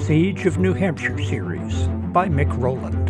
[0.00, 3.06] Siege of New Hampshire series by Mic Rowland.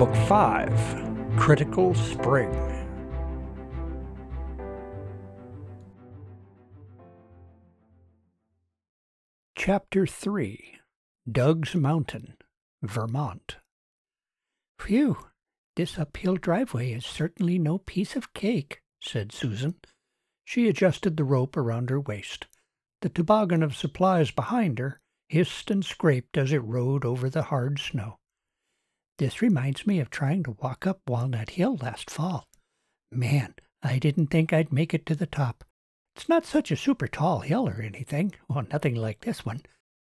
[0.00, 2.50] Book 5 Critical Spring.
[9.54, 10.78] Chapter 3
[11.30, 12.34] Doug's Mountain,
[12.82, 13.58] Vermont.
[14.80, 15.18] Phew,
[15.76, 19.76] this uphill driveway is certainly no piece of cake, said Susan.
[20.44, 22.48] She adjusted the rope around her waist.
[23.02, 25.01] The toboggan of supplies behind her
[25.32, 28.18] hissed and scraped as it rode over the hard snow.
[29.16, 32.44] This reminds me of trying to walk up Walnut Hill last fall.
[33.10, 35.64] Man, I didn't think I'd make it to the top.
[36.14, 39.62] It's not such a super tall hill or anything, well, nothing like this one.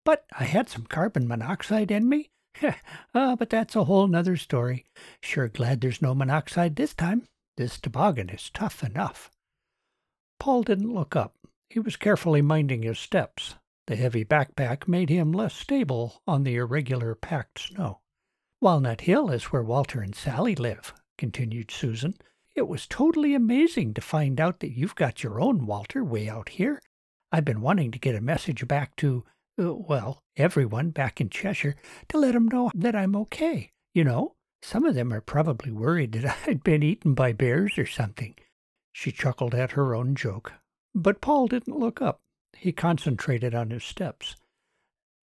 [0.06, 2.30] But I had some carbon monoxide in me.
[3.14, 4.86] ah, but that's a whole nother story.
[5.22, 7.24] Sure glad there's no monoxide this time.
[7.58, 9.30] This toboggan is tough enough.
[10.38, 11.34] Paul didn't look up.
[11.68, 13.56] He was carefully minding his steps.
[13.90, 18.02] The heavy backpack made him less stable on the irregular packed snow.
[18.60, 22.14] Walnut Hill is where Walter and Sally live, continued Susan.
[22.54, 26.50] It was totally amazing to find out that you've got your own Walter way out
[26.50, 26.80] here.
[27.32, 29.24] I've been wanting to get a message back to,
[29.60, 31.74] uh, well, everyone back in Cheshire
[32.10, 33.72] to let 'em know that I'm okay.
[33.92, 37.86] You know, some of them are probably worried that I'd been eaten by bears or
[37.86, 38.36] something.
[38.92, 40.52] She chuckled at her own joke,
[40.94, 42.20] but Paul didn't look up.
[42.56, 44.36] He concentrated on his steps.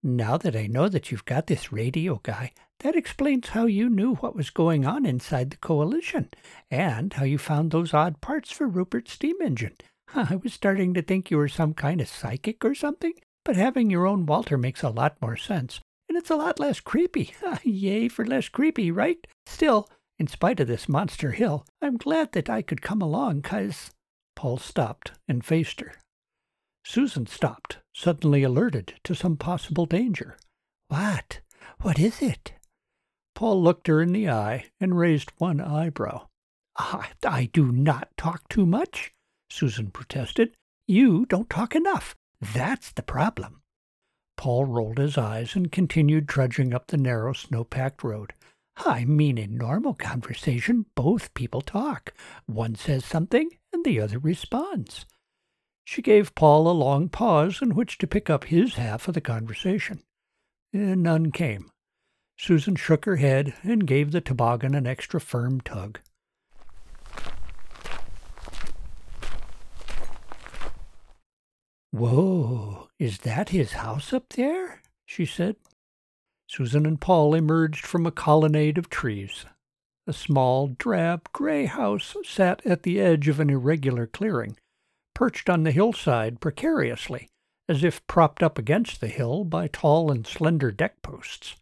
[0.03, 4.15] Now that I know that you've got this radio guy, that explains how you knew
[4.15, 6.29] what was going on inside the coalition,
[6.69, 9.75] and how you found those odd parts for Rupert's steam engine.
[10.13, 13.89] I was starting to think you were some kind of psychic or something, but having
[13.89, 17.33] your own Walter makes a lot more sense, and it's a lot less creepy.
[17.43, 19.25] Ah, yay for less creepy, right?
[19.45, 19.89] Still,
[20.19, 23.91] in spite of this monster hill, I'm glad that I could come along, 'cause...
[24.35, 25.93] Paul stopped and faced her.
[26.89, 30.37] Susan stopped, suddenly alerted to some possible danger.
[30.87, 31.41] What?
[31.81, 32.53] What is it?
[33.35, 36.27] Paul looked her in the eye and raised one eyebrow.
[36.77, 39.11] I, I do not talk too much,
[39.49, 40.55] Susan protested.
[40.87, 42.15] You don't talk enough.
[42.39, 43.63] That's the problem.
[44.37, 48.31] Paul rolled his eyes and continued trudging up the narrow, snow packed road.
[48.77, 52.13] I mean, in normal conversation, both people talk.
[52.45, 55.05] One says something and the other responds.
[55.89, 59.21] She gave Paul a long pause in which to pick up his half of the
[59.21, 60.03] conversation.
[60.73, 61.71] Eh, none came.
[62.37, 66.01] Susan shook her head and gave the toboggan an extra firm tug.
[71.91, 74.81] Whoa, is that his house up there?
[75.05, 75.55] she said.
[76.47, 79.45] Susan and Paul emerged from a colonnade of trees.
[80.05, 84.57] A small, drab, gray house sat at the edge of an irregular clearing,
[85.17, 87.27] perched on the hillside precariously,
[87.67, 91.55] as if propped up against the hill by tall and slender deck posts.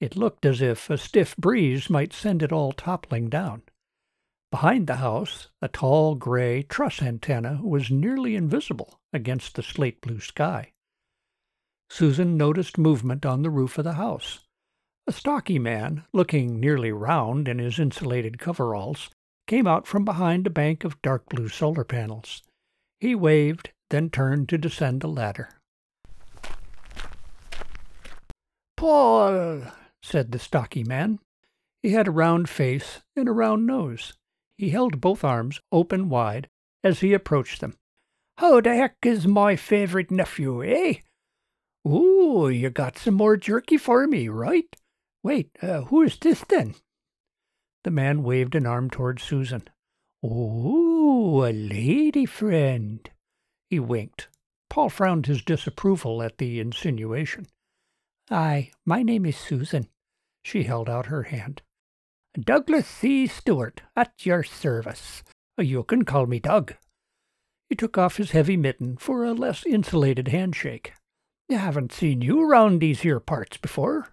[0.00, 3.60] It looked as if a stiff breeze might send it all toppling down.
[4.50, 10.20] Behind the house, a tall gray truss antenna was nearly invisible against the slate blue
[10.20, 10.72] sky.
[11.90, 14.46] Susan noticed movement on the roof of the house.
[15.06, 19.10] A stocky man, looking nearly round in his insulated coveralls,
[19.46, 22.42] came out from behind a bank of dark blue solar panels.
[23.02, 25.48] He waved, then turned to descend the ladder.
[28.76, 29.62] Paul,
[30.04, 31.18] said the stocky man.
[31.82, 34.12] He had a round face and a round nose.
[34.56, 36.48] He held both arms open wide
[36.84, 37.74] as he approached them.
[38.38, 41.00] How the heck is my favorite nephew, eh?
[41.84, 44.76] Ooh, you got some more jerky for me, right?
[45.24, 46.76] Wait, uh, who is this then?
[47.82, 49.64] The man waved an arm toward Susan.
[50.22, 53.08] Oh, a lady friend.
[53.68, 54.28] He winked.
[54.70, 57.46] Paul frowned his disapproval at the insinuation.
[58.30, 59.88] Aye, my name is Susan.
[60.44, 61.62] She held out her hand.
[62.38, 63.26] Douglas C.
[63.26, 65.22] Stewart, at your service.
[65.58, 66.74] You can call me Doug.
[67.68, 70.94] He took off his heavy mitten for a less insulated handshake.
[71.50, 74.11] Haven't seen you round these here parts before.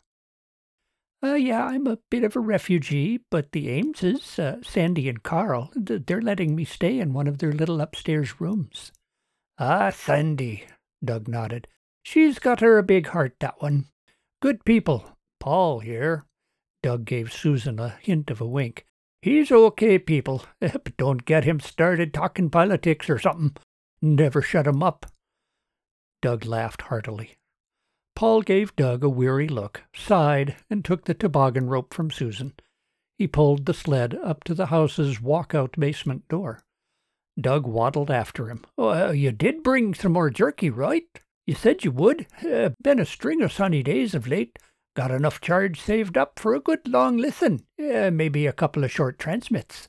[1.21, 5.69] Uh, yeah, I'm a bit of a refugee, but the Ameses, uh, Sandy and Carl,
[5.75, 8.93] they're letting me stay in one of their little upstairs rooms.
[9.57, 10.65] Ah, Sandy,
[11.03, 11.67] Doug nodded.
[12.03, 13.87] She's got her a big heart, that one.
[14.41, 15.17] Good people.
[15.41, 16.25] Paul here.
[16.81, 18.85] Doug gave Susan a hint of a wink.
[19.21, 23.55] He's okay people, but don't get him started talking politics or something.
[24.01, 25.05] Never shut him up.
[26.21, 27.38] Doug laughed heartily.
[28.19, 32.51] Paul gave Doug a weary look, sighed, and took the toboggan rope from Susan.
[33.17, 36.59] He pulled the sled up to the house's walkout basement door.
[37.39, 38.65] Doug waddled after him.
[38.77, 41.05] You did bring some more jerky, right?
[41.47, 42.27] You said you would.
[42.45, 44.59] Uh, been a string of sunny days of late.
[44.97, 47.67] Got enough charge saved up for a good long listen.
[47.81, 49.87] Uh, maybe a couple of short transmits.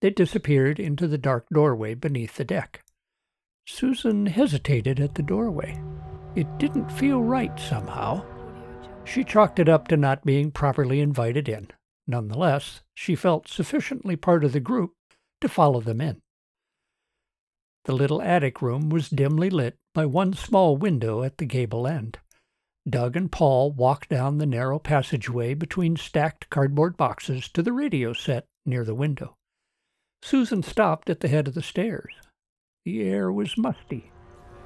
[0.00, 2.82] They disappeared into the dark doorway beneath the deck.
[3.66, 5.78] Susan hesitated at the doorway.
[6.34, 8.24] It didn't feel right somehow.
[9.04, 11.68] She chalked it up to not being properly invited in.
[12.06, 14.92] Nonetheless, she felt sufficiently part of the group
[15.40, 16.20] to follow them in.
[17.84, 22.18] The little attic room was dimly lit by one small window at the gable end.
[22.88, 28.12] Doug and Paul walked down the narrow passageway between stacked cardboard boxes to the radio
[28.12, 29.34] set near the window.
[30.22, 32.14] Susan stopped at the head of the stairs.
[32.84, 34.10] The air was musty.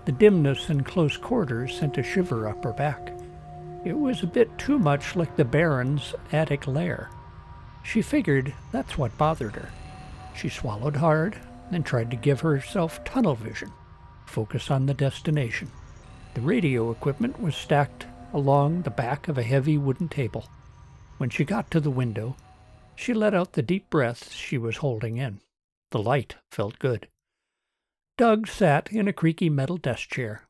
[0.07, 3.13] The dimness in close quarters sent a shiver up her back.
[3.85, 7.11] It was a bit too much like the Baron's attic lair.
[7.83, 9.71] She figured that's what bothered her.
[10.37, 11.37] She swallowed hard
[11.73, 13.73] and tried to give herself tunnel vision,
[14.27, 15.71] focus on the destination.
[16.35, 20.49] The radio equipment was stacked along the back of a heavy wooden table.
[21.19, 22.37] When she got to the window,
[22.95, 25.41] she let out the deep breaths she was holding in.
[25.91, 27.09] The light felt good.
[28.19, 30.49] Doug sat in a creaky metal desk chair.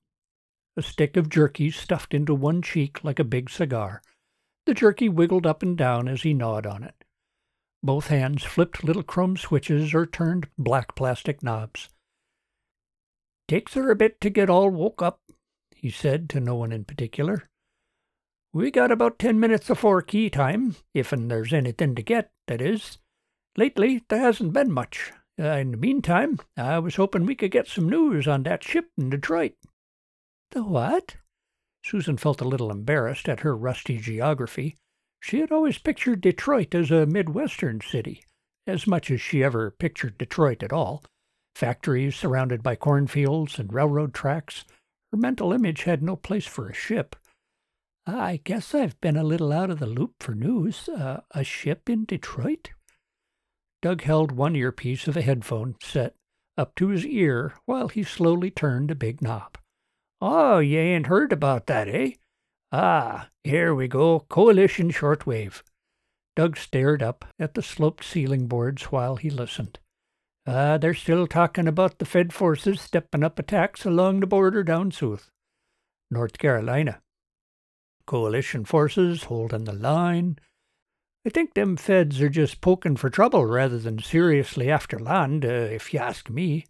[0.76, 4.02] A stick of jerky stuffed into one cheek like a big cigar.
[4.66, 6.94] The jerky wiggled up and down as he gnawed on it.
[7.82, 11.88] Both hands flipped little chrome switches or turned black plastic knobs.
[13.48, 15.20] Takes her a bit to get all woke up,
[15.74, 17.48] he said to no one in particular.
[18.52, 22.98] We got about ten minutes afore key time, if'n there's anything to get, that is.
[23.56, 25.12] Lately there hasn't been much.
[25.38, 28.90] Uh, in the meantime, I was hoping we could get some news on that ship
[28.96, 29.52] in Detroit.
[30.52, 31.16] The what?
[31.84, 34.76] Susan felt a little embarrassed at her rusty geography.
[35.20, 38.24] She had always pictured Detroit as a Midwestern city,
[38.66, 41.04] as much as she ever pictured Detroit at all.
[41.54, 44.64] Factories surrounded by cornfields and railroad tracks.
[45.12, 47.16] Her mental image had no place for a ship.
[48.06, 50.88] I guess I've been a little out of the loop for news.
[50.88, 52.70] Uh, a ship in Detroit?
[53.86, 56.16] Doug held one earpiece of a headphone set
[56.58, 59.58] up to his ear while he slowly turned a big knob.
[60.20, 62.14] Oh, you ain't heard about that, eh?
[62.72, 65.62] Ah, here we go, Coalition Shortwave.
[66.34, 69.78] Doug stared up at the sloped ceiling boards while he listened.
[70.48, 74.90] Ah, they're still talking about the Fed forces stepping up attacks along the border down
[74.90, 75.30] south.
[76.10, 77.02] North Carolina.
[78.04, 80.40] Coalition forces holding the line,
[81.26, 85.48] I think them feds are just poking for trouble rather than seriously after land, uh,
[85.48, 86.66] if you ask me.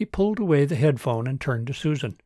[0.00, 2.18] He pulled away the headphone and turned to Susan.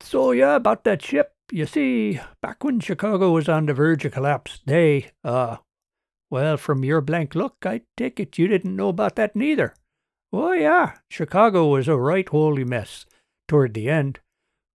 [0.00, 1.34] So, yeah, about that ship.
[1.52, 5.58] You see, back when Chicago was on the verge of collapse, they, uh,
[6.28, 9.76] well, from your blank look, I take it you didn't know about that neither.
[10.32, 13.06] Oh, yeah, Chicago was a right holy mess
[13.46, 14.18] toward the end.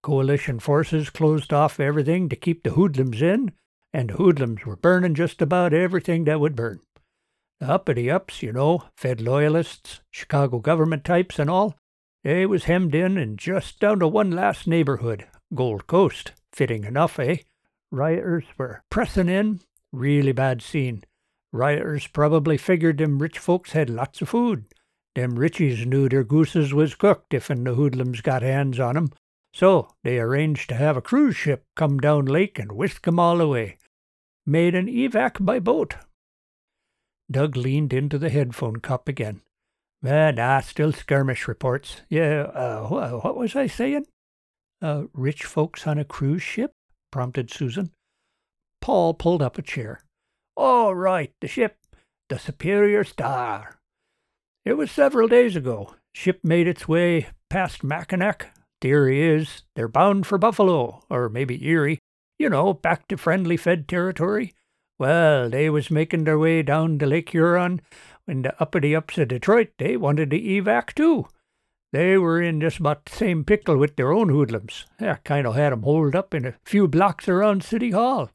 [0.02, 3.52] Coalition forces closed off everything to keep the hoodlums in,
[3.94, 6.80] and the hoodlums were burning just about everything that would burn.
[7.60, 11.76] The uppity ups, you know, Fed loyalists, Chicago government types, and all,
[12.24, 16.34] they was hemmed in and just down to one last neighborhood, Gold Coast.
[16.54, 17.38] Fitting enough, eh?
[17.92, 19.62] Rioters were pressing in.
[19.92, 21.04] Really bad scene.
[21.54, 24.66] Rioters probably figured them rich folks had lots of food.
[25.16, 29.10] Them richies knew their gooses was cooked if'n the hoodlums got hands on 'em,
[29.58, 33.42] so they arranged to have a cruise ship come down lake and whisk 'em all
[33.42, 33.80] away.
[34.46, 35.96] Made an evac by boat.
[37.32, 39.42] Doug leaned into the headphone cup again.
[40.06, 42.02] Ah, nah, still skirmish reports.
[42.08, 44.06] Yeah, uh, wh- what was I saying?
[44.80, 46.74] Uh, rich folks on a cruise ship?
[47.12, 47.92] prompted Susan.
[48.80, 50.04] Paul pulled up a chair.
[50.56, 51.78] All right, the ship,
[52.30, 53.80] the Superior Star.
[54.66, 55.96] It was several days ago.
[56.14, 62.00] Ship made its way past Mackinac Theory is they're bound for Buffalo, or maybe Erie,
[62.38, 64.54] you know, back to friendly Fed territory.
[65.00, 67.82] Well, they was making their way down to Lake Huron
[68.26, 71.28] when the uppity ups of Detroit, they wanted to evac too.
[71.94, 74.86] They were in just about the same pickle with their own hoodlums.
[75.00, 78.30] That kind of had 'em holed up in a few blocks around City Hall.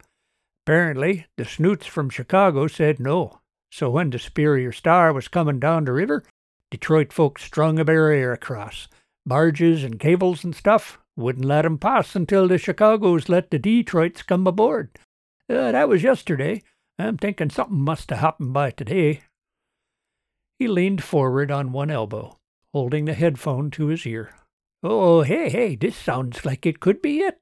[0.65, 3.41] Apparently, the snoots from Chicago said no.
[3.71, 6.25] So when the Superior Star was coming down the river,
[6.71, 8.89] Detroit folks strung a barrier across
[9.27, 10.99] barges and cables and stuff.
[11.17, 14.99] Wouldn't let 'em pass until the Chicagos let the Detroits come aboard.
[15.49, 16.63] Uh, that was yesterday.
[16.99, 19.23] I'm thinking something must have happened by today.
[20.59, 22.39] He leaned forward on one elbow,
[22.73, 24.35] holding the headphone to his ear.
[24.83, 27.41] Oh, hey, hey, this sounds like it could be it.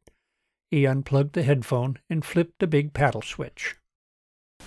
[0.71, 3.77] He unplugged the headphone and flipped the big paddle switch.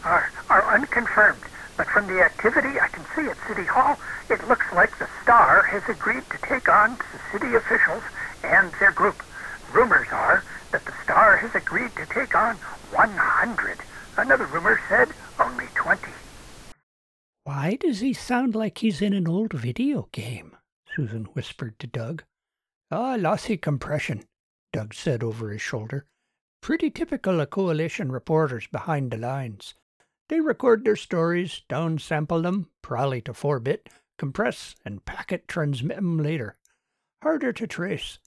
[0.04, 1.42] Are, are unconfirmed.
[1.78, 3.98] But from the activity I can see at City Hall,
[4.30, 8.04] it looks like the Star has agreed to take on the city officials
[8.44, 9.24] and their group.
[9.74, 12.56] Rumors are that the Star has agreed to take on
[12.92, 13.78] 100.
[14.18, 16.02] Another rumor said only 20.
[17.46, 20.56] Why does he sound like he's in an old video game?
[20.96, 22.24] Susan whispered to Doug.
[22.92, 24.24] Ah, lossy compression,
[24.72, 26.06] Doug said over his shoulder.
[26.62, 29.74] Pretty typical of coalition reporters behind the lines.
[30.30, 35.98] They record their stories, downsample them, probably to 4 bit, compress, and packet transmit transmit
[35.98, 36.58] 'em later.
[37.22, 38.20] Harder to trace.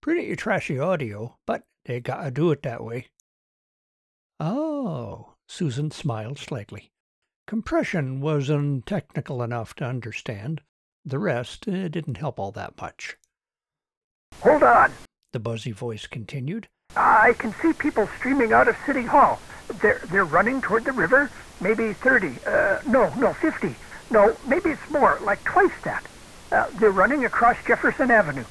[0.00, 3.08] Pretty trashy audio, but they gotta do it that way.
[4.40, 6.92] Oh, Susan smiled slightly.
[7.46, 10.62] Compression wasn't technical enough to understand.
[11.04, 13.16] The rest uh, didn't help all that much.
[14.40, 14.92] Hold on,
[15.32, 16.68] the buzzy voice continued.
[16.96, 19.40] I can see people streaming out of City Hall.
[19.80, 23.74] They're, they're running toward the river, maybe 30, uh, no, no, 50.
[24.10, 26.04] No, maybe it's more, like twice that.
[26.52, 28.44] Uh, they're running across Jefferson Avenue.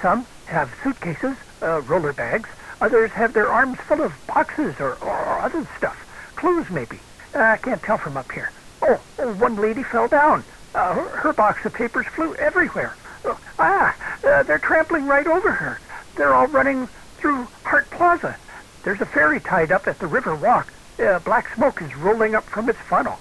[0.00, 2.48] Some have suitcases, uh, roller bags.
[2.80, 6.32] Others have their arms full of boxes or, or other stuff.
[6.36, 6.98] Clothes, maybe.
[7.34, 8.50] Uh, I can't tell from up here.
[8.82, 10.42] Oh, oh one lady fell down.
[10.74, 12.96] Uh, her, her, box of papers flew everywhere.
[13.24, 15.78] Uh, ah, uh, they're trampling right over her.
[16.16, 16.88] They're all running
[17.20, 18.36] through Hart Plaza.
[18.82, 20.72] There's a ferry tied up at the River Walk.
[20.98, 23.18] Uh, black smoke is rolling up from its funnel.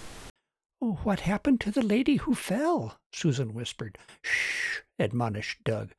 [0.82, 2.98] Oh, what happened to the lady who fell?
[3.12, 3.98] Susan whispered.
[4.22, 5.90] Shh, admonished Doug.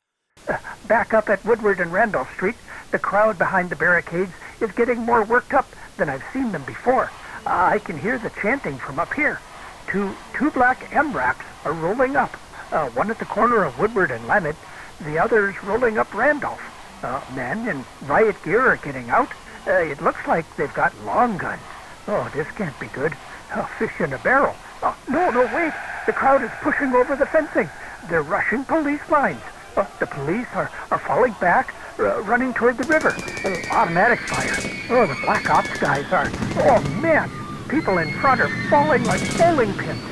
[0.49, 0.57] Uh,
[0.89, 2.55] back up at Woodward and Randolph Street,
[2.91, 7.11] the crowd behind the barricades is getting more worked up than I've seen them before.
[7.45, 9.39] Uh, I can hear the chanting from up here.
[9.87, 12.35] Two, two black MRAPs are rolling up,
[12.73, 14.57] uh, one at the corner of Woodward and Leonard,
[15.03, 16.63] the other's rolling up Randolph.
[17.03, 19.31] Uh, men in riot gear are getting out.
[19.67, 21.63] Uh, it looks like they've got long guns.
[22.09, 23.15] Oh, this can't be good.
[23.55, 24.55] A fish in a barrel.
[24.83, 25.73] Oh, no, no, wait.
[26.07, 27.69] The crowd is pushing over the fencing.
[28.09, 29.43] They're rushing police lines.
[29.77, 33.15] Uh, the police are, are falling back, uh, running toward the river.
[33.45, 34.57] Oh, automatic fire.
[34.91, 36.29] Oh, the Black Ops guys are.
[36.57, 37.31] Oh, man.
[37.69, 40.03] People in front are falling like bowling pins.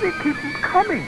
[0.00, 1.06] They keep coming.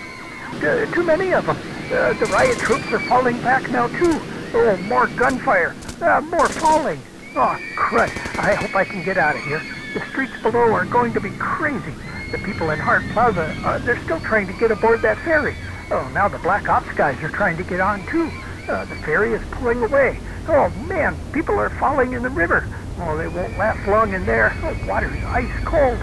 [0.62, 1.56] Uh, too many of them.
[1.90, 4.20] Uh, the riot troops are falling back now, too.
[4.54, 5.74] Oh, more gunfire.
[6.00, 7.00] Uh, more falling.
[7.34, 8.08] Oh, crud.
[8.38, 9.62] I hope I can get out of here.
[9.94, 11.92] The streets below are going to be crazy.
[12.32, 15.54] The people in Hart Plaza, uh, they're still trying to get aboard that ferry.
[15.90, 18.30] Oh, now the Black Ops guys are trying to get on, too.
[18.68, 20.18] Uh, the ferry is pulling away.
[20.48, 22.66] Oh, man, people are falling in the river.
[22.98, 24.56] Oh, they won't last long in there.
[24.60, 25.98] The oh, water's ice cold.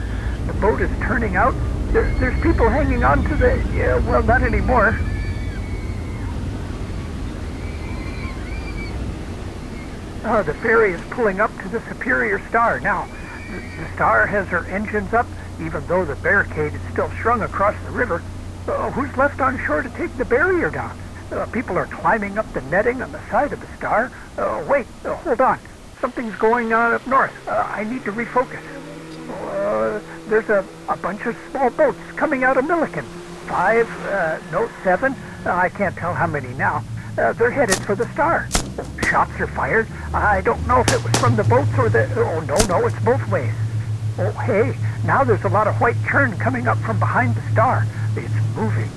[0.48, 1.54] The boat is turning out.
[1.92, 3.56] There, there's people hanging on to the...
[3.74, 4.98] Yeah, well, not anymore.
[10.24, 12.80] Uh, the ferry is pulling up to the Superior Star.
[12.80, 13.10] Now,
[13.52, 15.28] the, the Star has her engines up,
[15.60, 18.24] even though the barricade is still strung across the river.
[18.66, 20.98] Uh, who's left on shore to take the barrier down?
[21.30, 24.10] Uh, people are climbing up the netting on the side of the Star.
[24.38, 25.60] Uh, wait, uh, hold on.
[26.00, 27.34] Something's going on up north.
[27.46, 28.64] Uh, I need to refocus.
[30.30, 33.04] there's a, a bunch of small boats coming out of Milliken.
[33.48, 33.90] Five,
[34.54, 35.16] no, seven.
[35.46, 36.82] I can't tell how many now.
[37.16, 38.48] they're headed for the Star.
[39.10, 39.88] Shots are fired.
[40.14, 42.06] I don't know if it was from the boats or the...
[42.16, 43.54] Oh, no, no, it's both ways.
[44.18, 44.76] Oh, hey,
[45.06, 47.86] now there's a lot of white churn coming up from behind the star.
[48.16, 48.90] It's moving.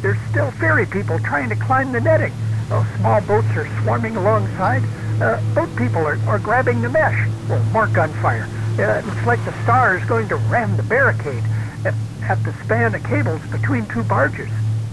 [0.00, 2.32] There's still ferry people trying to climb the netting.
[2.70, 4.82] Oh, small boats are swarming alongside.
[5.20, 7.28] Uh, boat people are, are grabbing the mesh.
[7.50, 8.48] Oh, more gunfire.
[8.78, 11.42] Uh, it looks like the star is going to ram the barricade
[11.84, 14.50] at, at the span of cables between two barges.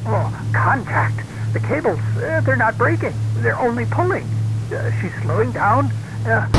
[0.08, 1.26] Oh, contact.
[1.56, 3.14] The cables, uh, they're not breaking.
[3.36, 4.26] They're only pulling.
[4.74, 5.86] Uh, she's slowing down.
[6.26, 6.50] Uh,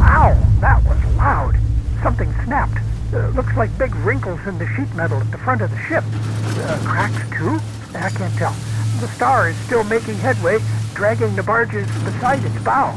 [0.00, 0.38] ow!
[0.60, 1.56] That was loud.
[2.00, 2.78] Something snapped.
[3.12, 6.04] Uh, looks like big wrinkles in the sheet metal at the front of the ship.
[6.06, 7.58] Uh, cracks, too?
[7.98, 8.54] I can't tell.
[9.00, 10.60] The star is still making headway,
[10.94, 12.96] dragging the barges beside its bow.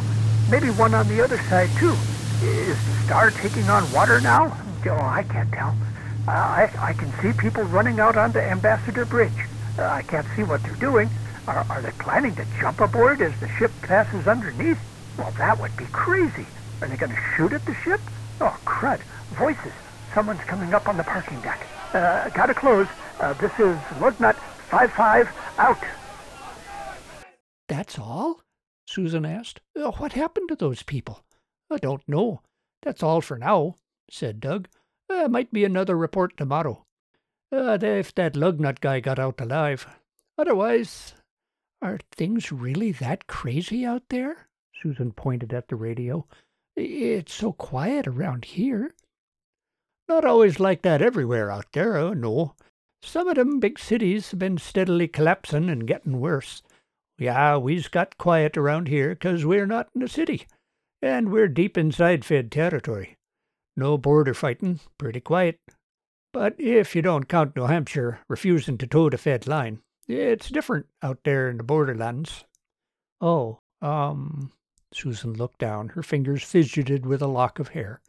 [0.51, 1.95] Maybe one on the other side, too.
[2.43, 4.55] Is the star taking on water now?
[4.85, 5.75] Oh, I can't tell.
[6.27, 9.47] Uh, I, I can see people running out onto Ambassador Bridge.
[9.79, 11.09] Uh, I can't see what they're doing.
[11.47, 14.79] Are, are they planning to jump aboard as the ship passes underneath?
[15.17, 16.45] Well, that would be crazy.
[16.81, 17.99] Are they going to shoot at the ship?
[18.39, 19.01] Oh, crud.
[19.37, 19.73] Voices.
[20.13, 21.65] Someone's coming up on the parking deck.
[21.93, 22.87] Uh, gotta close.
[23.19, 24.35] Uh, this is Lugnut
[24.69, 25.77] 5-5, out.
[27.67, 28.41] That's all?
[28.87, 29.61] Susan asked.
[29.75, 31.23] Uh, what happened to those people?
[31.71, 32.41] I don't know.
[32.81, 33.75] That's all for now,
[34.09, 34.67] said Doug.
[35.09, 36.85] Uh, might be another report tomorrow.
[37.51, 39.87] Uh, if that Lugnut guy got out alive.
[40.37, 41.13] Otherwise,
[41.83, 44.47] are things really that crazy out there?
[44.81, 46.25] Susan pointed at the radio.
[46.75, 48.91] It's so quiet around here.
[50.07, 52.55] Not always like that everywhere out there, oh no.
[53.01, 56.63] Some of them big cities have been steadily collapsing and getting worse.
[57.17, 60.47] Yeah, we's got quiet around here 'cause we're not in a city,
[61.01, 63.17] and we're deep inside Fed territory.
[63.75, 65.59] No border fighting, pretty quiet.
[66.31, 70.87] But if you don't count New Hampshire refusing to toe the Fed line, it's different
[71.01, 72.45] out there in the borderlands.
[73.21, 74.51] Oh, um,
[74.93, 75.89] Susan looked down.
[75.89, 78.01] Her fingers fidgeted with a lock of hair.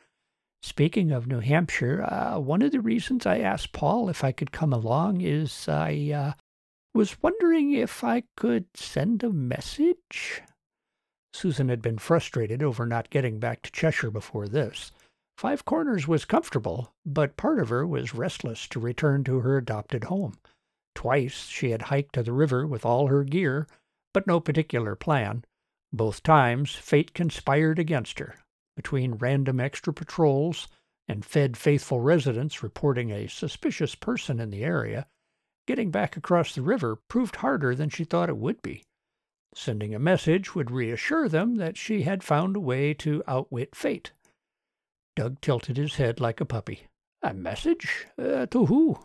[0.62, 4.50] Speaking of New Hampshire, uh, one of the reasons I asked Paul if I could
[4.50, 6.32] come along is I uh,
[6.94, 10.42] was wondering if I could send a message.
[11.34, 14.90] Susan had been frustrated over not getting back to Cheshire before this.
[15.36, 20.04] Five Corners was comfortable, but part of her was restless to return to her adopted
[20.04, 20.38] home.
[20.94, 23.66] Twice she had hiked to the river with all her gear,
[24.12, 25.44] but no particular plan.
[25.92, 28.36] Both times fate conspired against her.
[28.76, 30.68] Between random extra patrols
[31.06, 35.06] and Fed faithful residents reporting a suspicious person in the area,
[35.66, 38.82] getting back across the river proved harder than she thought it would be.
[39.54, 44.10] Sending a message would reassure them that she had found a way to outwit fate.
[45.14, 46.88] Doug tilted his head like a puppy.
[47.22, 48.06] A message?
[48.18, 48.98] Uh, to who?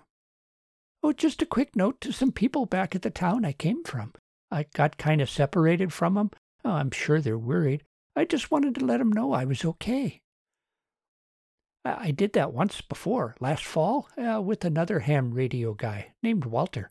[1.01, 4.13] Oh, just a quick note to some people back at the town I came from.
[4.51, 6.32] I got kind of separated from 'em.
[6.65, 7.84] Oh, I'm sure they're worried.
[8.15, 10.22] I just wanted to let 'em know I was okay.
[11.86, 16.89] I did that once before, last fall, uh, with another ham radio guy named Walter.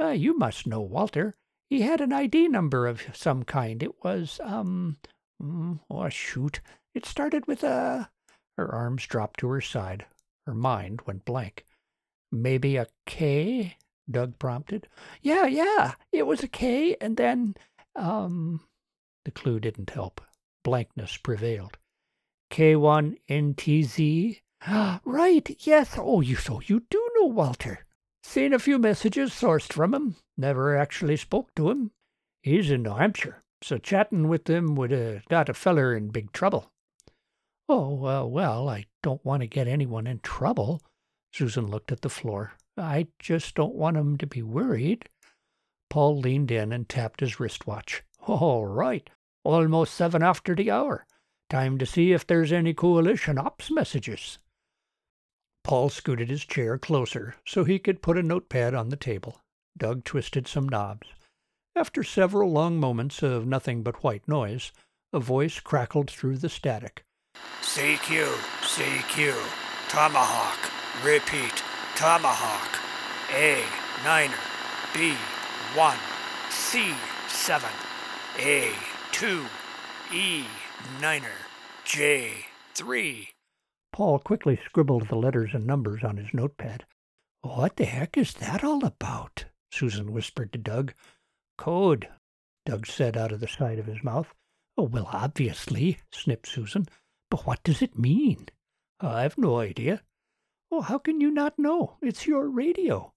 [0.00, 1.34] Uh, you must know Walter.
[1.68, 3.82] He had an ID number of some kind.
[3.82, 4.98] It was, um,
[5.42, 6.60] mm, oh, shoot.
[6.94, 8.10] It started with a.
[8.56, 10.06] Her arms dropped to her side.
[10.46, 11.66] Her mind went blank.
[12.30, 13.76] Maybe a K?
[14.10, 14.88] Doug prompted.
[15.22, 17.54] Yeah, yeah, it was a K, and then,
[17.94, 18.60] um,
[19.24, 20.20] the clue didn't help.
[20.64, 21.76] Blankness prevailed.
[22.50, 24.40] K1NTZ?
[25.04, 25.94] right, yes.
[25.98, 27.84] Oh, you so you do know Walter.
[28.22, 30.16] Seen a few messages sourced from him.
[30.36, 31.92] Never actually spoke to him.
[32.42, 36.32] He's in New Hampshire, so chatting with him would have got a feller in big
[36.32, 36.70] trouble.
[37.68, 40.80] Oh, uh, well, I don't want to get anyone in trouble.
[41.32, 42.52] Susan looked at the floor.
[42.76, 45.08] I just don't want him to be worried.
[45.90, 48.02] Paul leaned in and tapped his wristwatch.
[48.26, 49.08] All right.
[49.44, 51.06] Almost seven after the hour.
[51.48, 54.38] Time to see if there's any coalition ops messages.
[55.64, 59.40] Paul scooted his chair closer so he could put a notepad on the table.
[59.76, 61.06] Doug twisted some knobs.
[61.74, 64.72] After several long moments of nothing but white noise,
[65.12, 67.04] a voice crackled through the static.
[67.62, 68.26] CQ,
[68.62, 69.34] CQ,
[69.88, 71.62] Tomahawk, Repeat.
[71.94, 72.80] Tomahawk.
[73.32, 73.62] A.
[74.04, 74.34] Niner.
[74.92, 75.14] B.
[75.76, 75.96] 1.
[76.50, 76.92] C.
[77.28, 77.68] 7.
[78.40, 78.72] A.
[79.12, 79.46] 2.
[80.12, 80.44] E.
[81.00, 81.38] Niner.
[81.84, 82.32] J.
[82.74, 83.28] 3.
[83.92, 86.84] Paul quickly scribbled the letters and numbers on his notepad.
[87.42, 89.44] What the heck is that all about?
[89.72, 90.94] Susan whispered to Doug.
[91.56, 92.08] Code,
[92.66, 94.34] Doug said out of the side of his mouth.
[94.76, 96.86] Oh, well, obviously, snipped Susan.
[97.30, 98.48] But what does it mean?
[99.00, 100.02] I've no idea.
[100.70, 101.96] Oh, how can you not know?
[102.02, 103.12] It's your radio.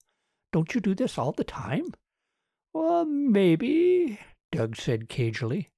[0.54, 1.94] Don't you do this all the time?
[2.74, 4.20] Well, maybe,
[4.52, 5.70] Doug said cagily.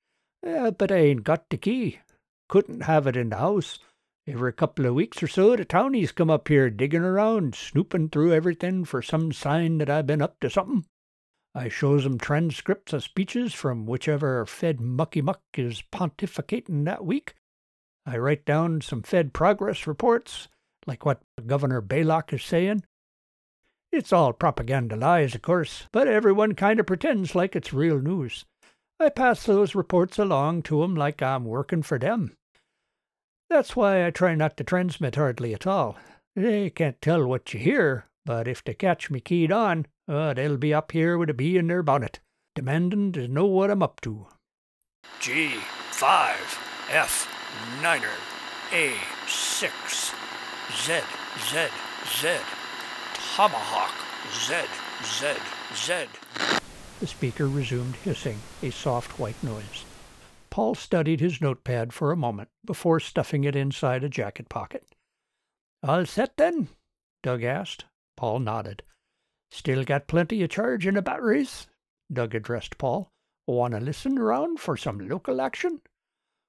[0.43, 1.99] Yeah, but I ain't got the key.
[2.47, 3.79] Couldn't have it in the house.
[4.27, 8.33] Every couple of weeks or so, the townies come up here digging around, snooping through
[8.33, 10.85] everything for some sign that I've been up to something.
[11.55, 17.35] I shows 'em transcripts of speeches from whichever Fed mucky muck is pontificating that week.
[18.05, 20.47] I write down some Fed progress reports,
[20.85, 22.83] like what Governor Baylock is saying.
[23.91, 28.45] It's all propaganda lies, of course, but everyone kind of pretends like it's real news.
[28.99, 32.35] I pass those reports along to 'em like I'm working for them.
[33.49, 35.97] That's why I try not to transmit hardly at all.
[36.35, 40.57] They can't tell what you hear, but if they catch me keyed on, uh, they'll
[40.57, 42.19] be up here with a bee in their bonnet,
[42.55, 44.27] demanding to know what I'm up to.
[45.19, 45.49] G
[45.91, 46.57] five
[46.89, 47.27] F
[47.81, 48.17] niner
[48.71, 48.95] A
[49.27, 50.13] six
[50.71, 51.01] Z,
[51.49, 51.67] Z,
[52.07, 52.37] Z.
[53.35, 53.93] Tomahawk,
[54.31, 54.55] Z,
[55.03, 55.33] Z,
[55.75, 56.05] Z.
[56.99, 59.85] The speaker resumed hissing, a soft white noise.
[60.49, 64.85] Paul studied his notepad for a moment before stuffing it inside a jacket pocket.
[65.81, 66.69] All set then?
[67.23, 67.85] Doug asked.
[68.15, 68.83] Paul nodded.
[69.51, 71.67] Still got plenty of charge in the batteries?
[72.11, 73.09] Doug addressed Paul.
[73.47, 75.81] Want to listen around for some local action?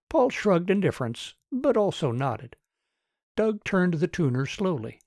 [0.08, 2.56] Paul shrugged indifference, but also nodded.
[3.36, 5.00] Doug turned the tuner slowly.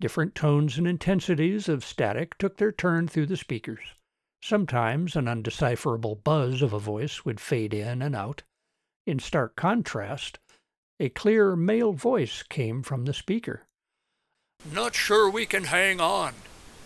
[0.00, 3.94] Different tones and intensities of static took their turn through the speakers.
[4.42, 8.42] Sometimes an undecipherable buzz of a voice would fade in and out.
[9.06, 10.38] In stark contrast,
[10.98, 13.62] a clear male voice came from the speaker.
[14.70, 16.34] Not sure we can hang on.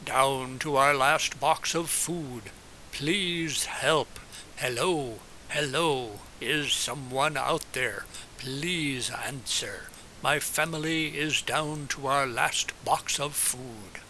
[0.04, 2.44] Down to our last box of food.
[2.92, 4.20] Please help.
[4.56, 5.18] Hello,
[5.48, 6.20] hello.
[6.40, 8.04] Is someone out there?
[8.38, 9.88] Please answer.
[10.26, 14.00] My family is down to our last box of food.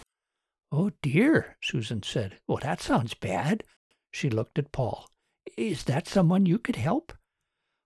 [0.72, 2.38] Oh dear, Susan said.
[2.48, 3.64] Well, that sounds bad.
[4.12, 5.10] She looked at Paul.
[5.58, 7.12] Is that someone you could help?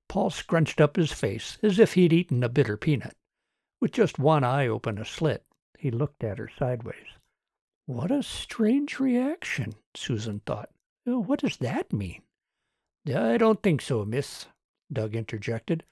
[0.08, 3.16] Paul scrunched up his face as if he'd eaten a bitter peanut.
[3.80, 5.44] With just one eye open a slit,
[5.76, 7.18] he looked at her sideways.
[7.86, 10.70] What a strange reaction, Susan thought.
[11.04, 12.22] What does that mean?
[13.12, 14.46] I don't think so, miss,
[14.92, 15.82] Doug interjected.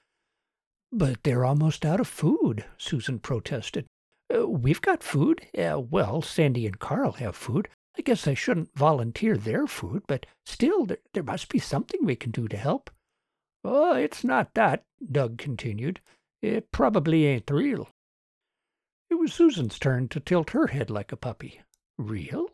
[0.91, 3.85] But they're almost out of food, Susan protested.
[4.33, 5.45] Uh, we've got food.
[5.57, 7.67] Uh, well, Sandy and Carl have food.
[7.97, 12.15] I guess I shouldn't volunteer their food, but still, there, there must be something we
[12.15, 12.89] can do to help.
[13.63, 15.99] Oh, it's not that, Doug continued.
[16.41, 17.89] It probably ain't real.
[19.09, 21.61] It was Susan's turn to tilt her head like a puppy.
[21.97, 22.47] Real?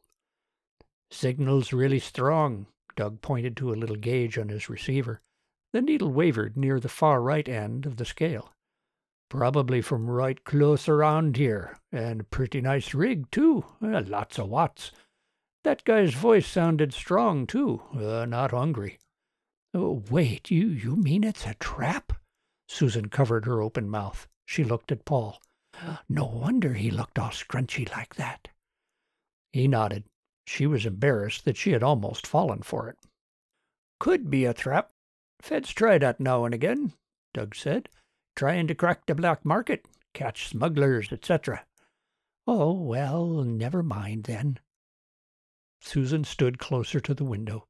[1.12, 2.68] Signal's really strong.
[2.96, 5.22] Doug pointed to a little gauge on his receiver.
[5.76, 8.54] The needle wavered near the far right end of the scale.
[9.28, 11.78] Probably from right close around here.
[11.92, 13.66] And pretty nice rig, too.
[13.84, 14.94] Uh, lots of watts.
[15.66, 17.82] That guy's voice sounded strong, too.
[17.94, 19.00] Uh, not hungry.
[19.74, 22.14] Oh, wait, you, you mean it's a trap?
[22.70, 24.30] Susan covered her open mouth.
[24.46, 25.42] She looked at Paul.
[26.08, 28.48] No wonder he looked all scrunchy like that.
[29.52, 30.06] He nodded.
[30.48, 32.98] She was embarrassed that she had almost fallen for it.
[34.00, 34.92] Could be a trap,
[35.46, 36.94] Feds try that now and again,
[37.32, 37.88] Doug said,
[38.36, 41.64] trying to crack the black market, catch smugglers, etc.
[42.48, 44.58] Oh, well, never mind then.
[45.80, 47.68] Susan stood closer to the window.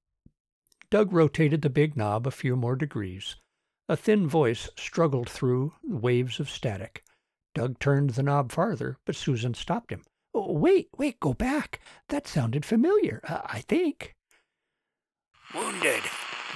[0.90, 3.36] Doug rotated the big knob a few more degrees.
[3.90, 7.04] A thin voice struggled through waves of static.
[7.54, 10.06] Doug turned the knob farther, but Susan stopped him.
[10.34, 11.82] Oh, wait, wait, go back.
[12.08, 14.16] That sounded familiar, uh, I think.
[15.54, 16.04] Wounded.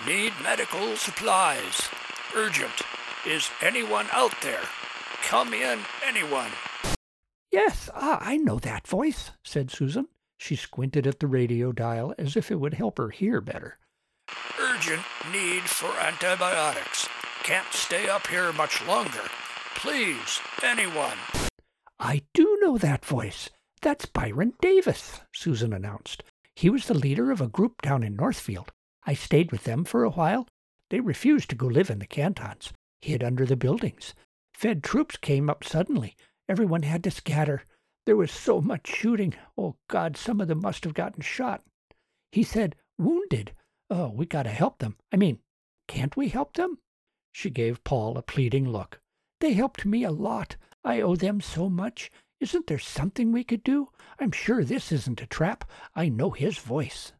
[0.07, 1.89] Need medical supplies.
[2.33, 2.71] Urgent.
[3.27, 4.61] Is anyone out there?
[5.23, 6.51] Come in, anyone.
[7.51, 10.07] Yes, ah, I know that voice, said Susan.
[10.37, 13.77] She squinted at the radio dial as if it would help her hear better.
[14.57, 15.01] Urgent
[15.33, 17.09] need for antibiotics.
[17.43, 19.23] Can't stay up here much longer.
[19.75, 21.17] Please, anyone.
[21.99, 23.49] I do know that voice.
[23.81, 26.23] That's Byron Davis, Susan announced.
[26.55, 28.71] He was the leader of a group down in Northfield.
[29.09, 30.47] I stayed with them for a while.
[30.91, 34.13] They refused to go live in the cantons, hid under the buildings.
[34.53, 36.15] Fed troops came up suddenly.
[36.47, 37.63] Everyone had to scatter.
[38.05, 39.33] There was so much shooting.
[39.57, 41.63] Oh, God, some of them must have gotten shot.
[42.31, 43.53] He said, wounded.
[43.89, 44.95] Oh, we got to help them.
[45.11, 45.39] I mean,
[45.87, 46.77] can't we help them?
[47.31, 49.01] She gave Paul a pleading look.
[49.39, 50.55] They helped me a lot.
[50.83, 52.11] I owe them so much.
[52.39, 53.87] Isn't there something we could do?
[54.19, 55.67] I'm sure this isn't a trap.
[55.95, 57.13] I know his voice.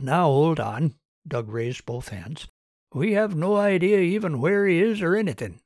[0.00, 0.94] Now hold on.
[1.26, 2.48] Doug raised both hands.
[2.92, 5.60] We have no idea even where he is or anything.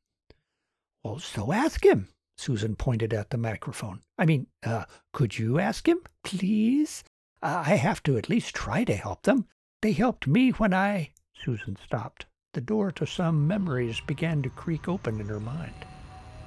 [1.03, 2.09] Well, so ask him.
[2.37, 4.01] Susan pointed at the microphone.
[4.19, 7.05] I mean, uh, could you ask him, please?
[7.43, 9.47] Uh, I have to at least try to help them.
[9.83, 11.13] They helped me when I.
[11.35, 12.27] Susan stopped.
[12.53, 15.87] The door to some memories began to creak open in her mind.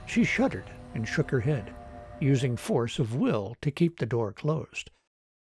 [0.06, 1.74] She shuddered and shook her head,
[2.19, 4.89] using force of will to keep the door closed.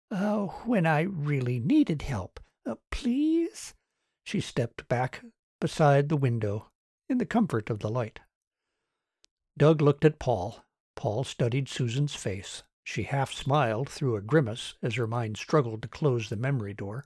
[0.09, 2.39] Uh, when I really needed help.
[2.65, 3.73] Uh, please?
[4.23, 5.23] She stepped back
[5.59, 6.69] beside the window
[7.09, 8.19] in the comfort of the light.
[9.57, 10.63] Doug looked at Paul.
[10.95, 12.63] Paul studied Susan's face.
[12.83, 17.05] She half smiled through a grimace as her mind struggled to close the memory door.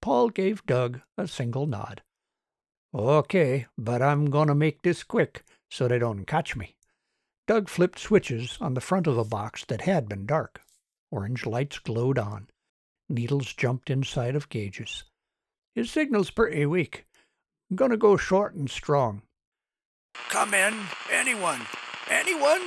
[0.00, 2.02] Paul gave Doug a single nod.
[2.94, 6.76] Okay, but I'm to make this quick so they don't catch me.
[7.46, 10.60] Doug flipped switches on the front of the box that had been dark.
[11.10, 12.48] Orange lights glowed on.
[13.08, 15.04] Needles jumped inside of gauges.
[15.74, 17.06] His signal's pretty weak.
[17.70, 19.22] I'm gonna go short and strong.
[20.28, 20.74] Come in,
[21.10, 21.60] anyone,
[22.08, 22.60] anyone,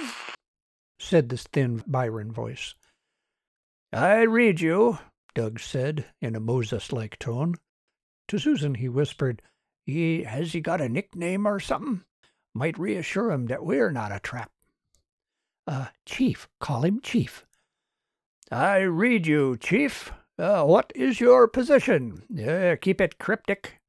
[1.00, 2.76] said this thin Byron voice.
[3.92, 5.00] I read you,
[5.36, 7.56] Doug said in a Moses like tone.
[8.30, 9.42] To Susan he whispered,
[9.86, 12.04] he, Has he got a nickname or something?
[12.54, 14.52] Might reassure him that we're not a trap.
[15.68, 17.46] Uh, Chief, call him Chief.
[18.52, 20.12] I read you, Chief.
[20.38, 22.24] Uh, what is your position?
[22.38, 23.80] Uh, keep it cryptic.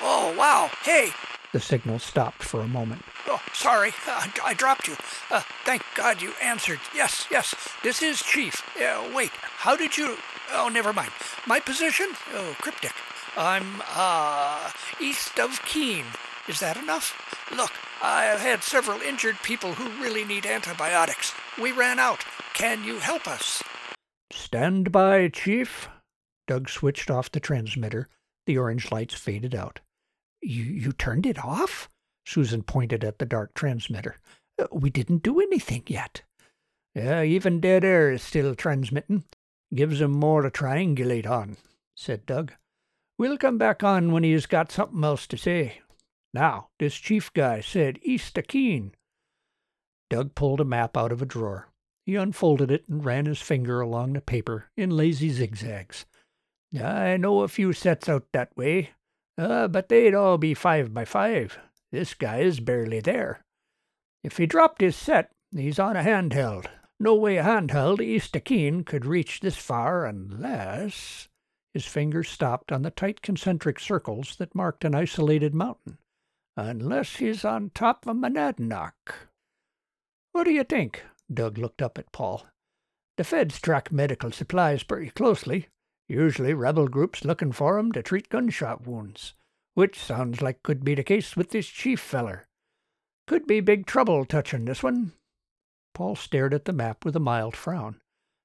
[0.00, 0.70] Oh, wow.
[0.82, 1.10] Hey!
[1.52, 3.02] The signal stopped for a moment.
[3.28, 3.92] Oh, sorry.
[4.08, 4.96] Uh, I dropped you.
[5.30, 6.80] Uh, thank God you answered.
[6.94, 7.54] Yes, yes.
[7.82, 8.62] This is Chief.
[8.80, 10.16] Uh, wait, how did you.
[10.52, 11.10] Oh, never mind.
[11.46, 12.08] My position?
[12.34, 12.92] Oh, cryptic.
[13.36, 14.70] I'm, uh,
[15.00, 16.06] east of Keene.
[16.48, 17.14] Is that enough?
[17.54, 17.72] Look,
[18.02, 21.34] I have had several injured people who really need antibiotics.
[21.60, 22.24] We ran out.
[22.54, 23.62] Can you help us?
[24.32, 25.88] Stand by, Chief.
[26.46, 28.08] Doug switched off the transmitter.
[28.46, 29.80] The orange lights faded out.
[30.40, 31.88] You, you turned it off?
[32.26, 34.16] Susan pointed at the dark transmitter.
[34.58, 36.22] Uh, we didn't do anything yet.
[36.94, 39.24] Yeah, even dead air is still transmitting.
[39.74, 41.56] Gives him more to triangulate on,
[41.96, 42.52] said Doug.
[43.18, 45.80] We'll come back on when he's got something else to say.
[46.34, 48.92] Now, this chief guy said East of Keene.
[50.12, 51.70] Doug pulled a map out of a drawer.
[52.04, 56.04] He unfolded it and ran his finger along the paper in lazy zigzags.
[56.78, 58.90] I know a few sets out that way,
[59.38, 61.56] uh, but they'd all be five by five.
[61.92, 63.42] This guy is barely there.
[64.22, 66.66] If he dropped his set, he's on a handheld.
[67.00, 71.28] No way a handheld east of Keene could reach this far unless.
[71.72, 75.96] His fingers stopped on the tight concentric circles that marked an isolated mountain.
[76.54, 79.30] Unless he's on top of Monadnock.
[80.32, 81.04] What do you think?
[81.32, 82.46] Doug looked up at Paul.
[83.16, 85.68] The feds track medical supplies pretty closely.
[86.08, 89.34] Usually rebel groups looking for 'em to treat gunshot wounds,
[89.74, 92.46] which sounds like could be the case with this chief feller.
[93.26, 95.12] Could be big trouble touching this one.
[95.94, 98.00] Paul stared at the map with a mild frown.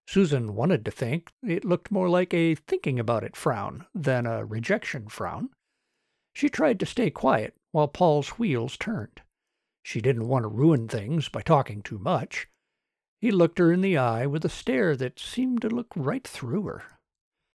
[0.08, 4.46] Susan wanted to think it looked more like a thinking about it frown than a
[4.46, 5.50] rejection frown.
[6.34, 9.22] She tried to stay quiet while Paul's wheels turned.
[9.88, 12.50] She didn't want to ruin things by talking too much.
[13.22, 16.64] He looked her in the eye with a stare that seemed to look right through
[16.64, 16.84] her.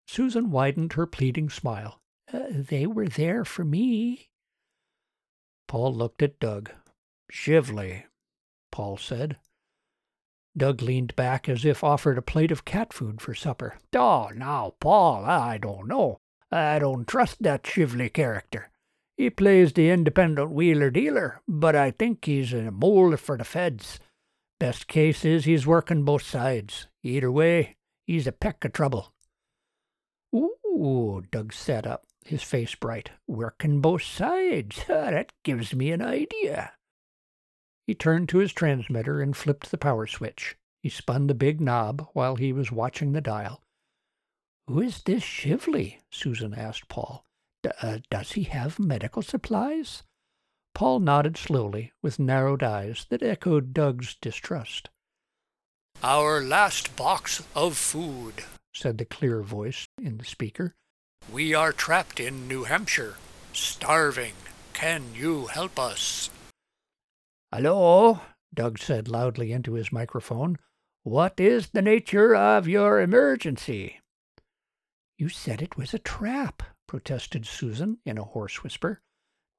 [0.07, 2.01] Susan widened her pleading smile.
[2.33, 4.31] Uh, they were there for me.
[5.69, 6.71] Paul looked at Doug.
[7.31, 8.05] Shively,
[8.71, 9.37] Paul said.
[10.57, 13.77] Doug leaned back as if offered a plate of cat food for supper.
[13.95, 16.17] Oh, now, Paul, I don't know.
[16.51, 18.72] I don't trust that Shively character.
[19.17, 24.01] He plays the independent wheeler dealer, but I think he's a mole for the feds.
[24.59, 26.87] Best case is he's working both sides.
[27.03, 29.13] Either way, he's a peck of trouble.
[30.35, 33.11] Ooh, Doug sat up, his face bright.
[33.27, 34.85] Working both sides.
[34.89, 36.73] that gives me an idea.
[37.87, 40.57] He turned to his transmitter and flipped the power switch.
[40.83, 43.63] He spun the big knob while he was watching the dial.
[44.67, 45.99] Who is this Shively?
[46.11, 47.27] Susan asked Paul.
[47.81, 50.03] Uh, does he have medical supplies?
[50.75, 54.89] Paul nodded slowly, with narrowed eyes that echoed Doug's distrust.
[56.03, 60.75] Our last box of food, said the clear voice in the speaker.
[61.31, 63.17] We are trapped in New Hampshire,
[63.53, 64.35] starving.
[64.73, 66.31] Can you help us?
[67.53, 68.21] Hello,
[68.53, 70.57] Doug said loudly into his microphone.
[71.05, 74.01] What is the nature of your emergency?
[75.19, 79.01] You said it was a trap, protested Susan in a hoarse whisper.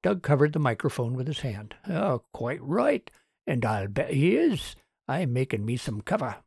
[0.02, 1.76] Doug covered the microphone with his hand.
[1.88, 3.10] Oh, quite right,
[3.48, 4.76] and I'll bet he is.
[5.08, 6.38] I'm making me some cover.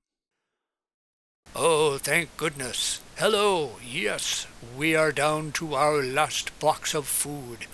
[1.54, 3.00] Oh, thank goodness.
[3.16, 7.66] Hello, yes, we are down to our last box of food.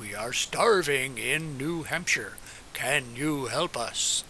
[0.00, 2.34] We are starving in New Hampshire.
[2.72, 4.24] Can you help us?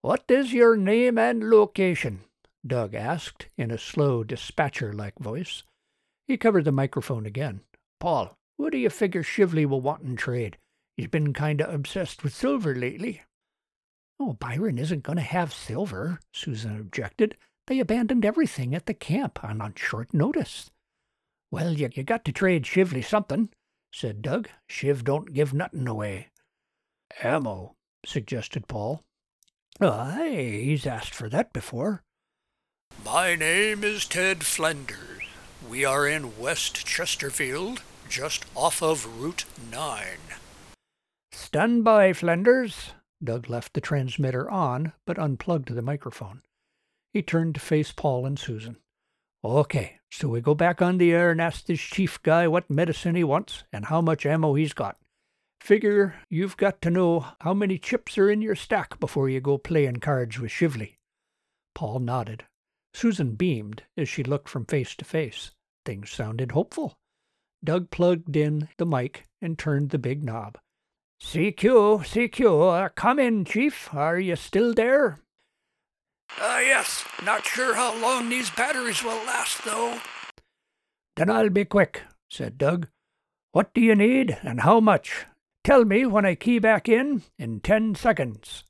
[0.00, 2.20] What is your name and location?
[2.66, 5.64] Doug asked in a slow, dispatcher like voice.
[6.28, 7.62] He covered the microphone again.
[7.98, 10.58] Paul, what do you figure Shively will want in trade?
[10.96, 13.22] He's been kinda obsessed with silver lately.
[14.20, 17.36] Oh, Byron isn't going to have silver, Susan objected.
[17.66, 20.70] They abandoned everything at the camp and on short notice.
[21.50, 23.48] Well, you, you got to trade Shively something,
[23.92, 24.48] said Doug.
[24.68, 26.28] Shiv don't give nothing away.
[27.22, 29.02] Ammo, suggested Paul.
[29.80, 32.02] Oh, Aye, he's asked for that before.
[33.04, 35.17] My name is Ted Flanders.
[35.68, 40.06] We are in West Chesterfield, just off of Route 9.
[41.30, 42.92] Stand by, Flanders.
[43.22, 46.40] Doug left the transmitter on, but unplugged the microphone.
[47.12, 48.78] He turned to face Paul and Susan.
[49.44, 53.14] Okay, so we go back on the air and ask this chief guy what medicine
[53.14, 54.96] he wants and how much ammo he's got.
[55.60, 59.58] Figure you've got to know how many chips are in your stack before you go
[59.58, 60.96] playing cards with Shively.
[61.74, 62.44] Paul nodded.
[62.94, 65.50] Susan beamed as she looked from face to face.
[65.84, 66.98] Things sounded hopeful.
[67.64, 70.58] Doug plugged in the mic and turned the big knob.
[71.20, 73.92] CQ, CQ, uh, come in, Chief.
[73.92, 75.20] Are you still there?
[76.40, 77.04] Uh, yes.
[77.24, 79.98] Not sure how long these batteries will last, though.
[81.16, 82.88] Then I'll be quick, said Doug.
[83.52, 85.26] What do you need and how much?
[85.64, 88.64] Tell me when I key back in in ten seconds.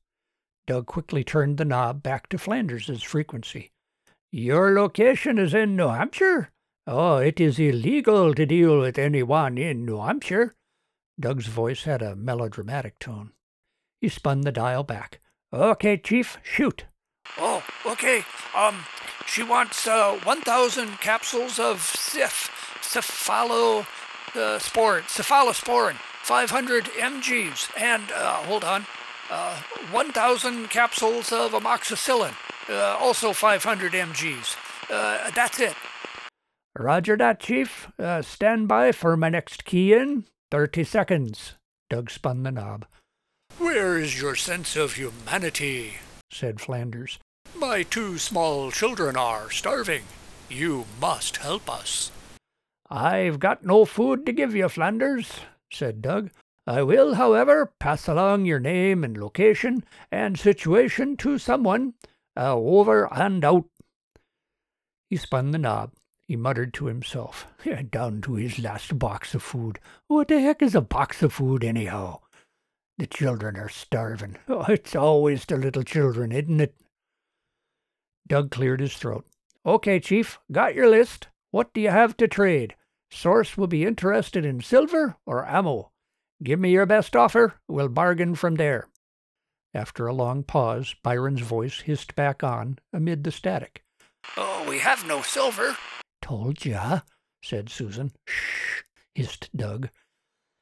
[0.66, 3.70] Doug quickly turned the knob back to Flanders's frequency.
[4.30, 6.50] Your location is in New Hampshire?
[6.90, 10.54] Oh, it is illegal to deal with anyone in New Hampshire.
[11.20, 13.32] Doug's voice had a melodramatic tone.
[14.00, 15.20] He spun the dial back.
[15.52, 16.86] Okay, Chief, shoot.
[17.36, 18.24] Oh, okay.
[18.56, 18.86] Um,
[19.26, 22.48] she wants uh, 1,000 capsules of Sif,
[22.80, 23.80] cephalo,
[24.34, 28.86] uh, sporin, cephalosporin, 500 mgs, and, uh, hold on,
[29.30, 32.32] uh, 1,000 capsules of amoxicillin,
[32.70, 34.56] uh, also 500 mgs.
[34.90, 35.74] Uh, that's it.
[36.78, 37.90] Roger that, Chief.
[37.98, 40.24] Uh, stand by for my next key in.
[40.50, 41.54] Thirty seconds.
[41.90, 42.86] Doug spun the knob.
[43.58, 45.94] Where is your sense of humanity?
[46.30, 47.18] said Flanders.
[47.56, 50.02] My two small children are starving.
[50.48, 52.12] You must help us.
[52.88, 56.30] I've got no food to give you, Flanders, said Doug.
[56.66, 61.94] I will, however, pass along your name and location and situation to someone.
[62.36, 63.64] Uh, over and out.
[65.10, 65.92] He spun the knob.
[66.28, 67.46] He muttered to himself,
[67.90, 69.80] down to his last box of food.
[70.08, 72.20] What the heck is a box of food, anyhow?
[72.98, 74.36] The children are starving.
[74.46, 76.74] Oh, it's always the little children, isn't it?
[78.26, 79.24] Doug cleared his throat.
[79.64, 81.28] Okay, Chief, got your list.
[81.50, 82.76] What do you have to trade?
[83.10, 85.92] Source will be interested in silver or ammo.
[86.42, 87.54] Give me your best offer.
[87.68, 88.88] We'll bargain from there.
[89.72, 93.82] After a long pause, Byron's voice hissed back on amid the static.
[94.36, 95.74] Oh, we have no silver.
[96.28, 97.00] Told ya,
[97.42, 98.12] said Susan.
[98.26, 98.82] Shh,
[99.14, 99.88] hissed Doug.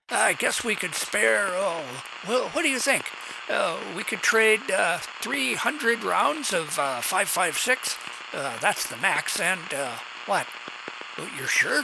[0.08, 1.82] I guess we could spare, oh,
[2.28, 3.04] well, what do you think?
[3.50, 7.98] Uh, we could trade uh, 300 rounds of uh, 556.
[8.32, 9.40] Uh, that's the max.
[9.40, 10.46] And uh, what?
[11.18, 11.82] Oh, you're sure?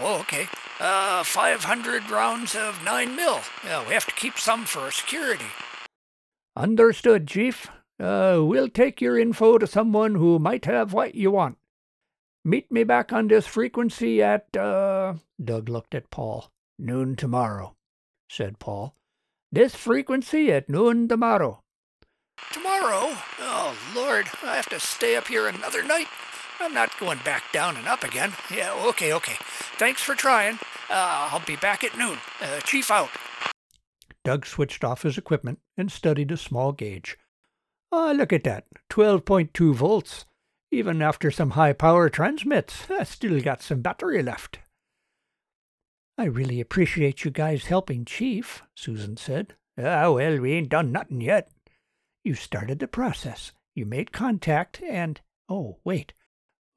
[0.00, 0.46] Oh, okay.
[0.78, 3.40] Uh, 500 rounds of 9 mil.
[3.88, 5.50] we have to keep some for security.
[6.54, 7.66] Understood, Chief.
[7.98, 11.57] we'll take your info to someone who might have what you want.
[12.44, 16.50] Meet me back on this frequency at, uh, Doug looked at Paul.
[16.78, 17.74] Noon tomorrow,
[18.30, 18.94] said Paul.
[19.50, 21.60] This frequency at noon tomorrow.
[22.52, 23.16] Tomorrow?
[23.40, 26.06] Oh, Lord, I have to stay up here another night.
[26.60, 28.32] I'm not going back down and up again.
[28.54, 29.36] Yeah, okay, okay.
[29.78, 30.54] Thanks for trying.
[30.90, 32.18] Uh, I'll be back at noon.
[32.40, 33.10] Uh, Chief out.
[34.24, 37.16] Doug switched off his equipment and studied a small gauge.
[37.92, 38.66] Ah, oh, look at that.
[38.90, 40.26] 12.2 volts.
[40.70, 44.58] Even after some high power transmits, I still got some battery left.
[46.18, 49.54] I really appreciate you guys helping Chief, Susan said.
[49.78, 51.50] Ah, well, we ain't done nothing yet.
[52.24, 53.52] You started the process.
[53.74, 56.12] You made contact, and oh, wait.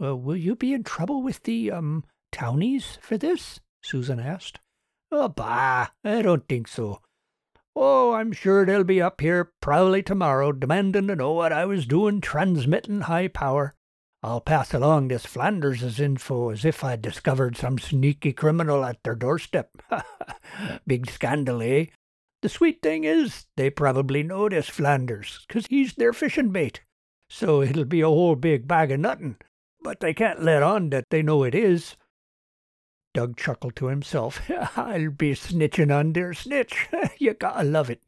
[0.01, 3.59] Uh, will you be in trouble with the, um, townies for this?
[3.81, 4.59] Susan asked.
[5.11, 7.01] Oh, bah, I don't think so.
[7.75, 11.85] Oh, I'm sure they'll be up here prowly tomorrow demanding to know what I was
[11.85, 13.75] doing transmitting high power.
[14.23, 19.15] I'll pass along this Flanders's info as if I'd discovered some sneaky criminal at their
[19.15, 19.71] doorstep.
[20.87, 21.87] Big scandal, eh?
[22.43, 26.81] The sweet thing is, they probably know this Flanders, 'cause he's their fishing bait.
[27.29, 29.37] So it'll be a whole big bag of nuttin',
[29.81, 31.95] but they can't let on that they know it is.
[33.13, 34.41] Doug chuckled to himself.
[34.77, 36.87] I'll be snitching on their snitch.
[37.17, 38.01] you gotta love it.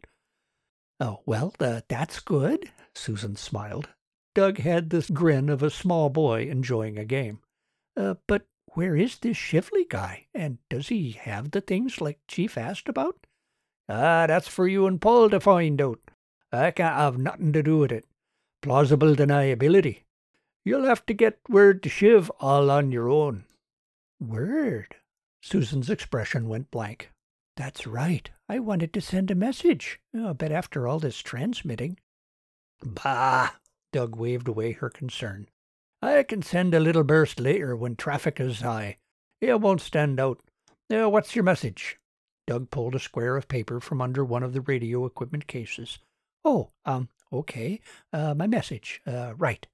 [0.99, 3.89] Oh, well, uh, that's good, Susan smiled.
[4.35, 7.39] Doug had the grin of a small boy enjoying a game.
[7.95, 12.57] Uh, but where is this Shively guy, and does he have the things like Chief
[12.57, 13.27] asked about?
[13.87, 15.99] Ah, that's for you and Paul to find out.
[16.51, 18.05] I can't have nothing to do with it.
[18.61, 20.03] Plausible deniability.
[20.65, 23.45] You'll have to get word to Shiv all on your own.
[24.19, 24.95] Word?
[25.41, 27.11] Susan's expression went blank.
[27.57, 28.29] That's right.
[28.47, 29.99] I wanted to send a message.
[30.15, 31.99] Oh, but after all this transmitting.
[32.81, 33.51] Bah!
[33.93, 35.47] Doug waved away her concern.
[36.01, 38.97] I can send a little burst later when traffic is high.
[39.39, 40.41] It won't stand out.
[40.93, 41.97] Uh, what's your message?
[42.45, 45.99] Doug pulled a square of paper from under one of the radio equipment cases.
[46.43, 47.79] Oh, um, okay.
[48.11, 49.01] Uh, my message.
[49.07, 49.65] Uh, right.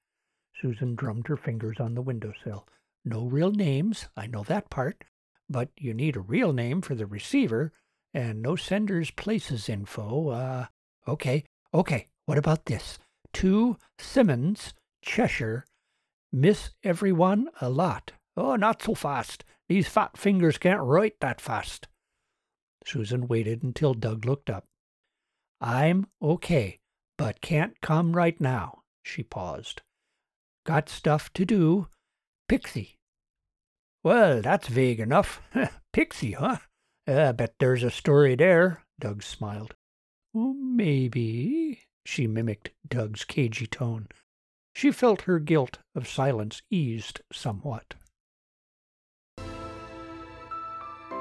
[0.61, 2.67] Susan drummed her fingers on the windowsill.
[3.03, 5.03] No real names, I know that part.
[5.49, 7.71] But you need a real name for the receiver,
[8.13, 10.29] and no sender's places info.
[10.29, 10.65] Uh,
[11.07, 12.05] okay, okay.
[12.25, 12.99] What about this?
[13.33, 15.65] To Simmons, Cheshire.
[16.31, 18.11] Miss everyone a lot.
[18.37, 19.43] Oh, not so fast.
[19.67, 21.87] These fat fingers can't write that fast.
[22.85, 24.65] Susan waited until Doug looked up.
[25.61, 26.79] I'm okay,
[27.17, 28.83] but can't come right now.
[29.03, 29.81] She paused.
[30.65, 31.87] Got stuff to do.
[32.47, 32.97] Pixie.
[34.03, 35.41] Well, that's vague enough.
[35.93, 36.57] Pixie, huh?
[37.07, 39.75] I bet there's a story there, Doug smiled.
[40.35, 44.07] Oh, maybe she mimicked Doug's cagey tone.
[44.73, 47.93] She felt her guilt of silence eased somewhat.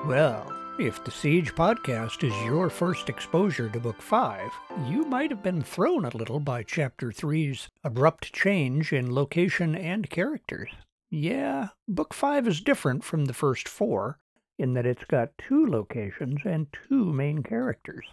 [0.06, 4.52] Well, If the Siege podcast is your first exposure to Book 5,
[4.86, 10.08] you might have been thrown a little by Chapter 3's abrupt change in location and
[10.08, 10.70] characters.
[11.10, 14.20] Yeah, Book 5 is different from the first four
[14.56, 18.04] in that it's got two locations and two main characters.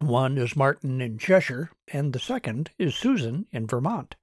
[0.00, 4.14] One is Martin in Cheshire, and the second is Susan in Vermont.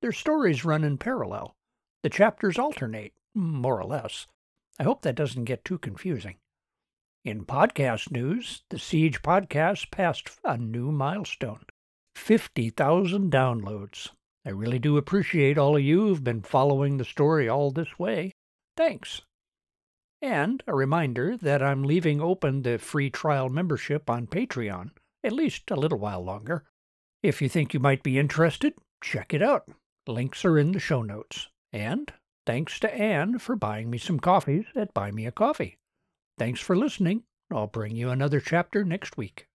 [0.00, 1.56] Their stories run in parallel.
[2.04, 4.28] The chapters alternate, more or less.
[4.78, 6.36] I hope that doesn't get too confusing.
[7.24, 11.64] In podcast news, the Siege podcast passed a new milestone
[12.14, 14.10] 50,000 downloads.
[14.46, 18.30] I really do appreciate all of you who've been following the story all this way.
[18.76, 19.22] Thanks.
[20.22, 24.90] And a reminder that I'm leaving open the free trial membership on Patreon,
[25.24, 26.64] at least a little while longer.
[27.22, 29.68] If you think you might be interested, check it out.
[30.06, 31.48] Links are in the show notes.
[31.72, 32.12] And
[32.46, 35.78] thanks to Anne for buying me some coffees at Buy Me a Coffee.
[36.38, 37.24] Thanks for listening.
[37.50, 39.48] I'll bring you another chapter next week.